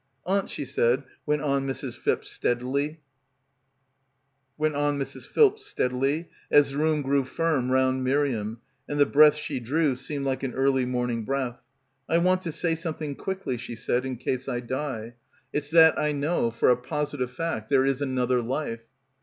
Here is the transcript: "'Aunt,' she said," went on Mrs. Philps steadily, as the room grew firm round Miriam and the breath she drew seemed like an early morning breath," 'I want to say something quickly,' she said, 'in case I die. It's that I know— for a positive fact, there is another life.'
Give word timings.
"'Aunt,' 0.25 0.49
she 0.49 0.65
said," 0.65 1.03
went 1.27 1.43
on 1.43 1.67
Mrs. 1.67 1.95
Philps 1.95 2.31
steadily, 2.31 3.01
as 4.59 4.71
the 6.71 6.77
room 6.79 7.03
grew 7.03 7.23
firm 7.23 7.69
round 7.69 8.03
Miriam 8.03 8.61
and 8.89 8.99
the 8.99 9.05
breath 9.05 9.35
she 9.35 9.59
drew 9.59 9.95
seemed 9.95 10.25
like 10.25 10.41
an 10.41 10.55
early 10.55 10.85
morning 10.85 11.23
breath," 11.23 11.61
'I 12.09 12.17
want 12.17 12.41
to 12.41 12.51
say 12.51 12.73
something 12.73 13.13
quickly,' 13.15 13.57
she 13.57 13.75
said, 13.75 14.03
'in 14.03 14.17
case 14.17 14.49
I 14.49 14.61
die. 14.61 15.17
It's 15.53 15.69
that 15.69 15.99
I 15.99 16.13
know— 16.13 16.49
for 16.49 16.69
a 16.69 16.77
positive 16.77 17.29
fact, 17.29 17.69
there 17.69 17.85
is 17.85 18.01
another 18.01 18.41
life.' 18.41 18.81